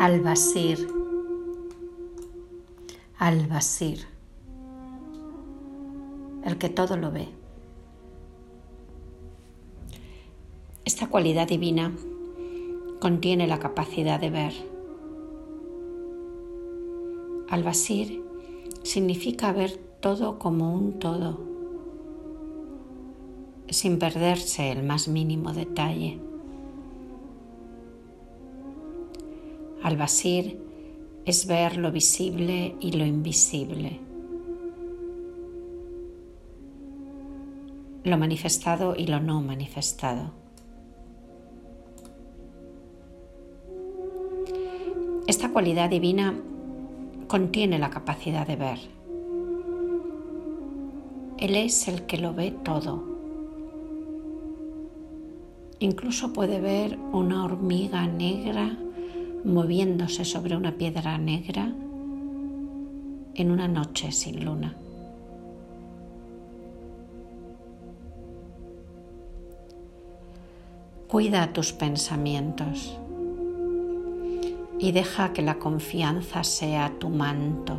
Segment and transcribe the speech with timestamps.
[0.00, 0.88] Al-Basir.
[3.18, 4.06] Al-Basir.
[6.42, 7.28] El que todo lo ve.
[10.86, 11.92] Esta cualidad divina
[12.98, 14.54] contiene la capacidad de ver.
[17.50, 18.24] Al-Basir
[18.82, 21.40] significa ver todo como un todo,
[23.68, 26.29] sin perderse el más mínimo detalle.
[29.82, 30.58] Al-Basir
[31.24, 33.98] es ver lo visible y lo invisible,
[38.04, 40.32] lo manifestado y lo no manifestado.
[45.26, 46.34] Esta cualidad divina
[47.28, 48.78] contiene la capacidad de ver.
[51.38, 53.04] Él es el que lo ve todo.
[55.78, 58.76] Incluso puede ver una hormiga negra
[59.44, 61.72] moviéndose sobre una piedra negra
[63.34, 64.76] en una noche sin luna.
[71.08, 72.96] Cuida tus pensamientos
[74.78, 77.76] y deja que la confianza sea tu manto.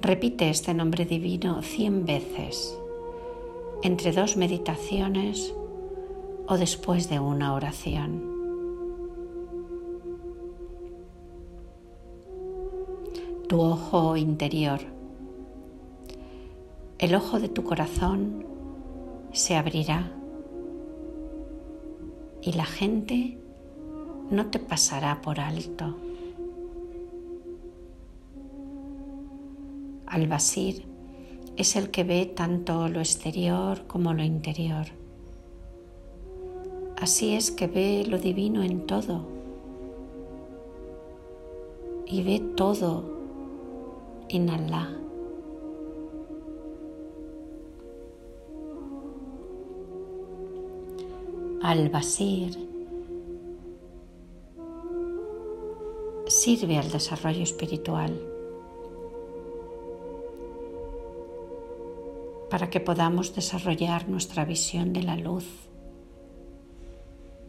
[0.00, 2.78] Repite este nombre divino cien veces
[3.82, 5.54] entre dos meditaciones
[6.52, 8.20] o después de una oración.
[13.48, 14.80] Tu ojo interior,
[16.98, 18.44] el ojo de tu corazón
[19.32, 20.12] se abrirá
[22.42, 23.38] y la gente
[24.30, 25.96] no te pasará por alto.
[30.04, 30.84] Al-Basir
[31.56, 35.01] es el que ve tanto lo exterior como lo interior.
[37.02, 39.22] Así es que ve lo divino en todo
[42.06, 43.02] y ve todo
[44.28, 44.88] en Allah.
[51.60, 52.56] Al-Basir
[56.28, 58.16] sirve al desarrollo espiritual
[62.48, 65.71] para que podamos desarrollar nuestra visión de la luz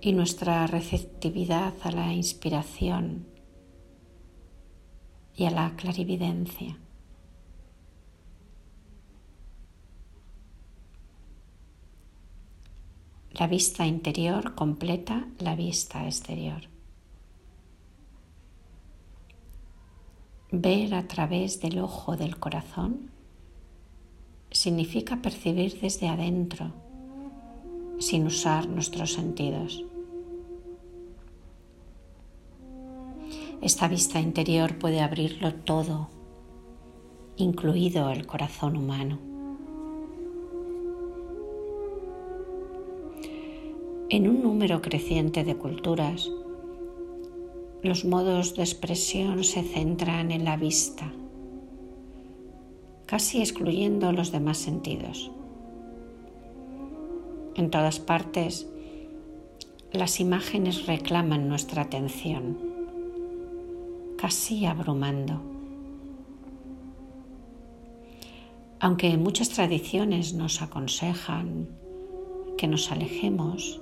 [0.00, 3.26] y nuestra receptividad a la inspiración
[5.34, 6.78] y a la clarividencia.
[13.32, 16.62] La vista interior completa la vista exterior.
[20.50, 23.10] Ver a través del ojo del corazón
[24.50, 26.72] significa percibir desde adentro,
[27.98, 29.84] sin usar nuestros sentidos.
[33.60, 36.08] Esta vista interior puede abrirlo todo,
[37.36, 39.18] incluido el corazón humano.
[44.10, 46.30] En un número creciente de culturas,
[47.82, 51.12] los modos de expresión se centran en la vista,
[53.06, 55.30] casi excluyendo los demás sentidos.
[57.58, 58.68] En todas partes,
[59.90, 62.56] las imágenes reclaman nuestra atención,
[64.16, 65.42] casi abrumando.
[68.78, 71.68] Aunque muchas tradiciones nos aconsejan
[72.56, 73.80] que nos alejemos,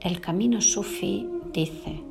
[0.00, 2.02] el camino sufi dice,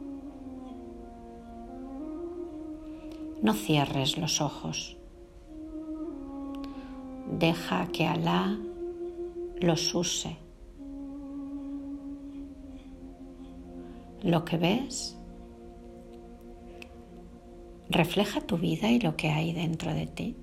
[3.40, 4.98] no cierres los ojos,
[7.40, 8.58] deja que Alá
[9.60, 10.38] los use.
[14.22, 15.18] Lo que ves
[17.90, 20.36] refleja tu vida y lo que hay dentro de ti.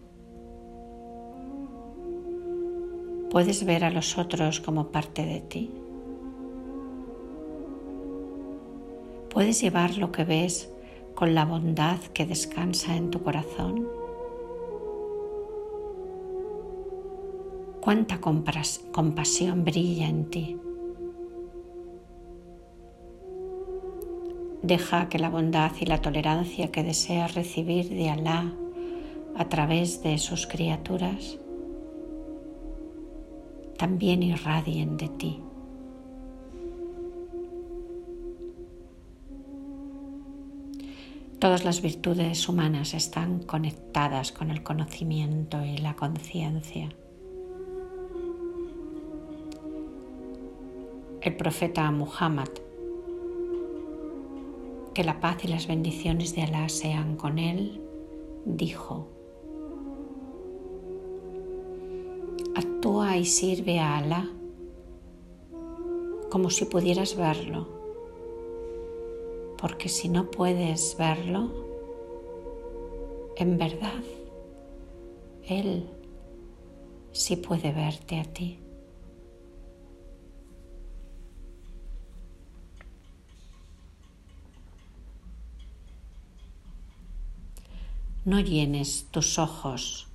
[3.31, 5.71] Puedes ver a los otros como parte de ti.
[9.31, 10.69] ¿Puedes llevar lo que ves
[11.15, 14.00] con la bondad que descansa en tu corazón?
[17.81, 20.57] ¿Cuánta compasión brilla en ti?
[24.63, 28.53] Deja que la bondad y la tolerancia que deseas recibir de Alá
[29.37, 31.39] a través de sus criaturas
[33.81, 35.41] también irradien de ti.
[41.39, 46.91] Todas las virtudes humanas están conectadas con el conocimiento y la conciencia.
[51.23, 52.49] El profeta Muhammad.
[54.95, 57.81] Que la paz y las bendiciones de Alá sean con él,
[58.45, 59.09] dijo,
[62.55, 64.29] Actúa y sirve a Alá
[66.31, 67.69] como si pudieras verlo,
[69.59, 71.51] porque si no puedes verlo,
[73.37, 74.03] en verdad,
[75.43, 75.89] Él
[77.13, 78.61] sí puede verte a ti.
[88.25, 90.07] No llenes tus ojos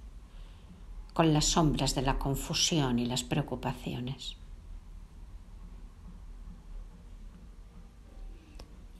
[1.14, 4.38] con las sombras de la confusión y las preocupaciones.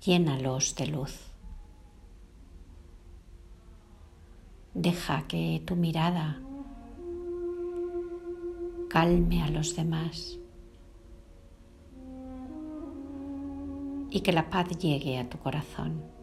[0.02, 1.20] Llénalos de luz.
[4.74, 6.40] Deja que tu mirada
[8.90, 10.40] calme a los demás
[14.10, 16.15] y que la paz llegue a tu corazón.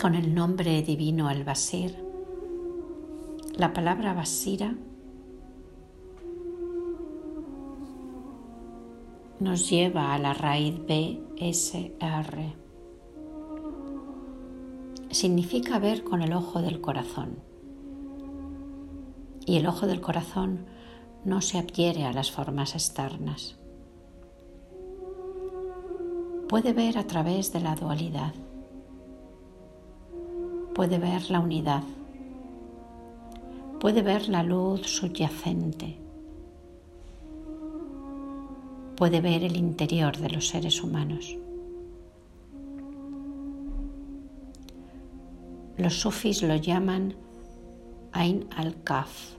[0.00, 2.02] Con el nombre divino al-Basir.
[3.58, 4.74] La palabra Basira
[9.40, 12.54] nos lleva a la raíz BSR.
[15.10, 17.40] Significa ver con el ojo del corazón.
[19.44, 20.64] Y el ojo del corazón
[21.26, 23.58] no se adhiere a las formas externas.
[26.48, 28.32] Puede ver a través de la dualidad
[30.80, 31.82] puede ver la unidad,
[33.80, 35.98] puede ver la luz subyacente,
[38.96, 41.36] puede ver el interior de los seres humanos.
[45.76, 47.14] Los sufis lo llaman
[48.12, 49.34] Ain al-Kaf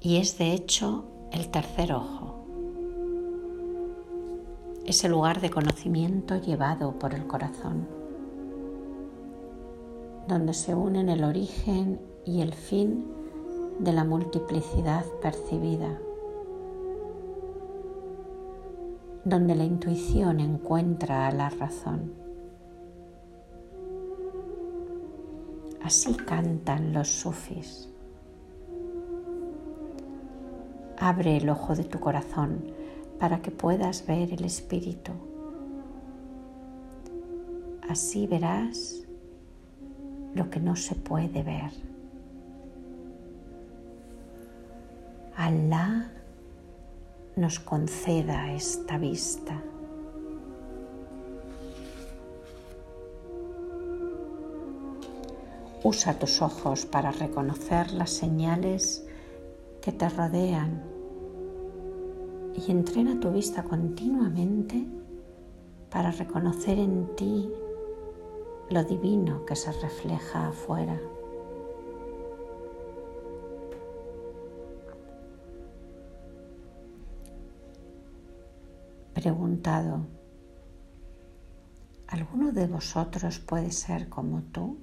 [0.00, 2.48] y es de hecho el tercer ojo.
[4.84, 8.02] Es el lugar de conocimiento llevado por el corazón
[10.26, 13.06] donde se unen el origen y el fin
[13.78, 15.98] de la multiplicidad percibida,
[19.24, 22.14] donde la intuición encuentra a la razón.
[25.82, 27.90] Así cantan los sufis.
[30.96, 32.64] Abre el ojo de tu corazón
[33.18, 35.12] para que puedas ver el espíritu.
[37.86, 39.03] Así verás
[40.34, 41.70] lo que no se puede ver.
[45.36, 46.10] Alá
[47.36, 49.60] nos conceda esta vista.
[55.82, 59.06] Usa tus ojos para reconocer las señales
[59.82, 60.82] que te rodean
[62.54, 64.86] y entrena tu vista continuamente
[65.90, 67.50] para reconocer en ti
[68.70, 71.00] lo divino que se refleja afuera.
[79.12, 80.06] Preguntado,
[82.08, 84.78] ¿alguno de vosotros puede ser como tú?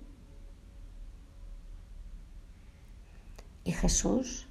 [3.63, 4.47] Y Jesús,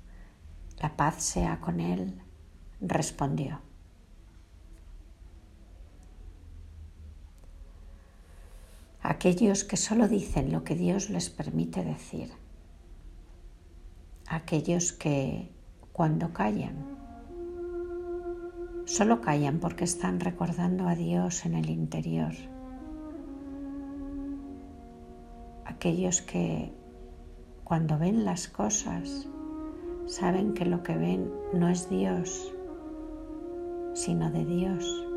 [0.78, 2.20] la paz sea con él,
[2.80, 3.69] respondió.
[9.20, 12.30] Aquellos que solo dicen lo que Dios les permite decir,
[14.26, 15.52] aquellos que
[15.92, 16.74] cuando callan,
[18.86, 22.32] solo callan porque están recordando a Dios en el interior,
[25.66, 26.72] aquellos que
[27.62, 29.28] cuando ven las cosas
[30.06, 32.54] saben que lo que ven no es Dios,
[33.92, 35.09] sino de Dios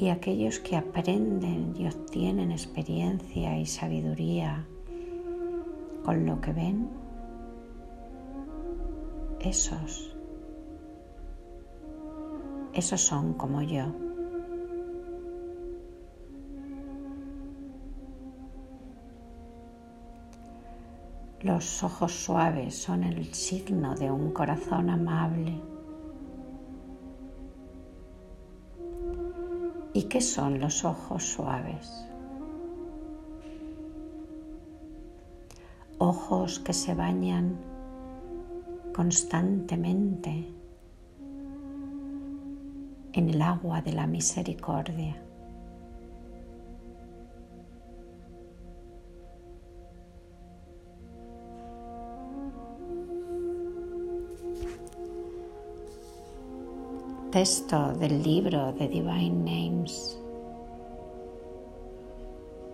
[0.00, 4.66] y aquellos que aprenden y obtienen experiencia y sabiduría
[6.02, 6.88] con lo que ven,
[9.40, 10.16] esos,
[12.72, 13.92] esos son como yo.
[21.42, 25.60] Los ojos suaves son el signo de un corazón amable
[30.00, 32.06] ¿Y qué son los ojos suaves?
[35.98, 37.58] Ojos que se bañan
[38.94, 40.48] constantemente
[43.12, 45.22] en el agua de la misericordia.
[57.30, 60.18] Texto del libro de Divine Names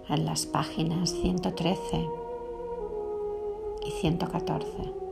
[0.08, 2.08] en las páginas 113
[3.84, 5.05] y 114.